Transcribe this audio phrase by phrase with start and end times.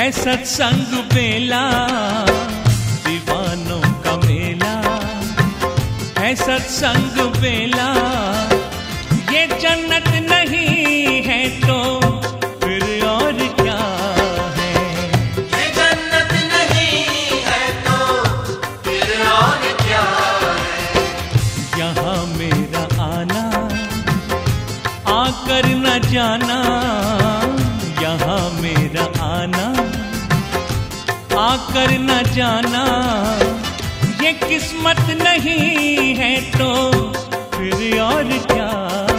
[0.00, 1.60] है सत्संग बेला
[3.06, 4.72] दीवानों का मेला।
[6.18, 7.88] है सत्संग बेला
[9.32, 10.79] ये जन्नत नहीं
[31.40, 32.84] आकर न जाना।
[34.22, 36.72] ये किस्मत नहीं है तो
[37.54, 39.09] फिर और क्या?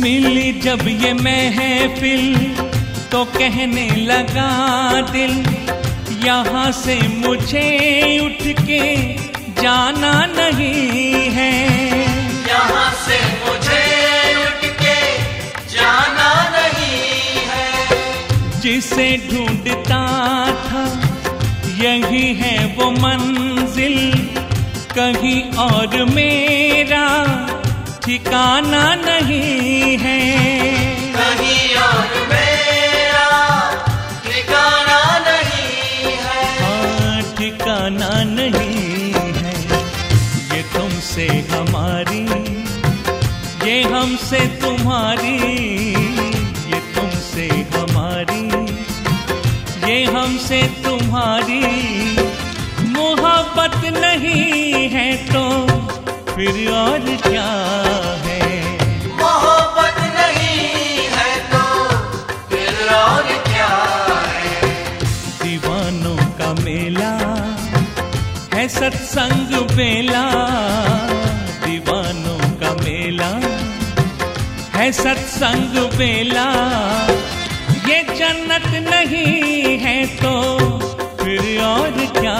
[0.00, 2.34] मिली जब ये मैं है महफिल
[3.12, 4.50] तो कहने लगा
[5.10, 5.32] दिल
[6.26, 7.66] यहाँ से मुझे
[8.24, 8.82] उठ के
[9.62, 11.52] जाना नहीं है।
[12.48, 13.82] यहाँ से मुझे
[14.44, 14.96] उठ के
[15.74, 20.02] जाना नहीं है। जिसे ढूंढता
[20.66, 20.84] था
[21.82, 23.98] यही है वो मंजिल
[24.96, 27.06] कहीं और मेरा
[28.04, 30.18] ठिकाना नहीं है।
[31.16, 33.26] कहीं और मेरा
[34.24, 39.54] ठिकाना नहीं है। हाँ ठिकाना नहीं है।
[40.54, 42.24] ये तुमसे हमारी
[43.66, 45.36] ये हमसे तुम्हारी
[46.72, 47.46] ये तुमसे
[47.76, 48.42] हमारी
[49.90, 51.62] ये हमसे तुम्हारी।
[52.96, 55.42] मोहब्बत नहीं है तो
[56.40, 57.48] फिर और क्या
[58.26, 58.38] है?
[59.16, 61.64] मोहब्बत नहीं है तो
[62.52, 63.66] फिर और क्या
[64.28, 64.70] है?
[65.42, 67.10] दीवानों का मेला
[68.54, 70.24] है सत्संग बेला
[71.66, 73.30] दीवानों का मेला
[74.78, 76.48] है सत्संग बेला
[77.90, 80.34] ये जन्नत नहीं है तो
[81.22, 82.38] फिर और क्या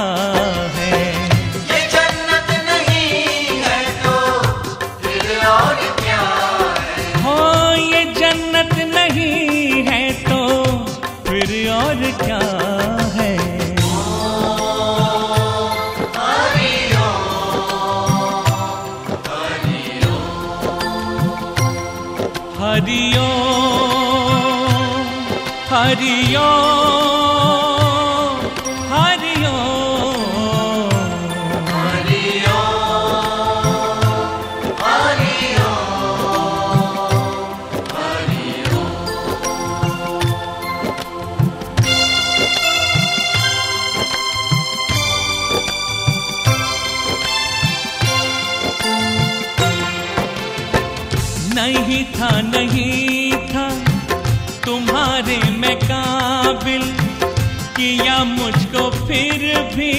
[22.81, 23.25] हरि ओ
[25.71, 27.10] हरि हरियो
[52.21, 53.69] था नहीं था।
[54.65, 56.83] तुम्हारे में काबिल
[57.77, 59.43] किया मुझको फिर
[59.75, 59.95] भी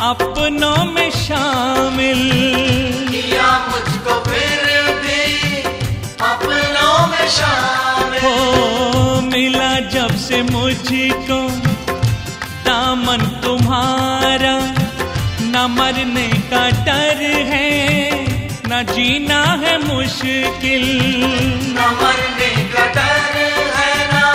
[0.00, 2.22] अपनों में शामिल।
[3.10, 4.66] किया मुझको फिर
[5.02, 5.62] भी
[6.30, 11.40] अपनों में शामिल। हो मिला जब से मुझको
[12.66, 13.39] दामन
[18.82, 20.84] जीना है मुश्किल।
[21.76, 23.36] न मरने का डर
[23.76, 24.26] है ना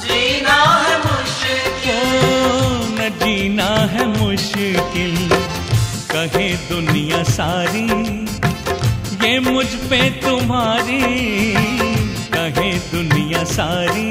[0.00, 2.10] जीना है मुश्किल।
[2.98, 5.28] न जीना है मुश्किल?
[6.12, 7.86] कहे दुनिया सारी
[9.24, 11.02] ये मुझ पे तुम्हारी।
[12.34, 14.08] कहे दुनिया सारी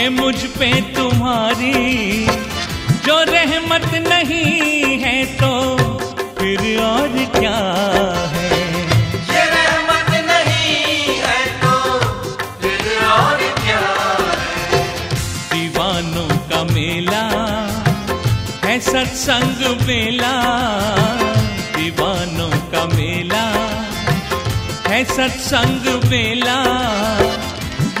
[0.00, 2.26] ये मुझ पे तुम्हारी।
[3.06, 5.97] जो रहमत नहीं है तो
[6.38, 7.56] फिर और क्या
[8.34, 8.50] है?
[9.30, 11.72] ये रहमत नहीं है तो
[12.62, 13.80] फिर और क्या
[14.70, 14.82] है?
[15.52, 17.24] दीवानों का मेला
[18.66, 20.32] है सत्संग बेला
[21.76, 23.44] दीवानों का मेला
[24.90, 26.58] है सत्संग बेला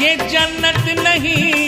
[0.02, 1.67] ये जन्नत नहीं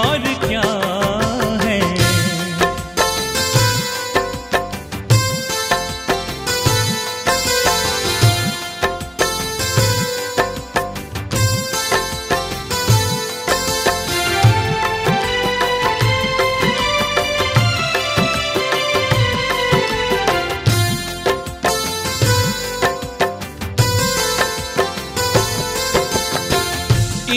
[0.00, 0.62] और क्या
[1.64, 1.76] है?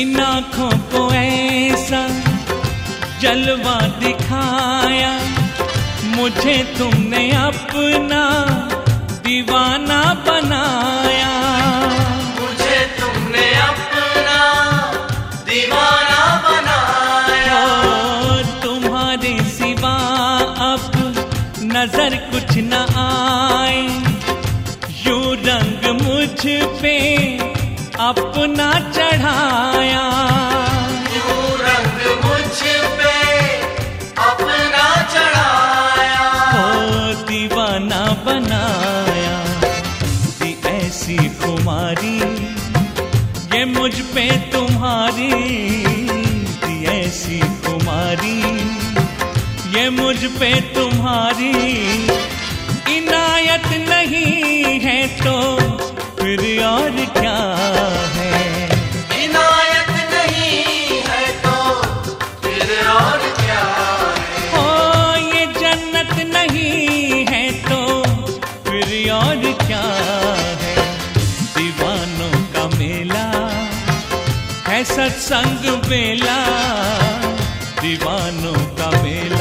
[0.02, 0.70] इन आँखों
[3.22, 5.12] जलवा दिखाया
[6.16, 8.24] मुझे तुमने अपना
[9.26, 11.41] दीवाना बनाया।
[45.12, 48.40] तुम्हारी ऐसी कुमारी
[49.76, 51.52] ये मुझ पे तुम्हारी
[52.96, 55.36] इनायत नहीं है तो
[56.20, 57.38] फिर और क्या
[58.16, 58.51] है?
[74.72, 76.36] है सत्संग मेला
[77.82, 79.41] दीवानों का मेला।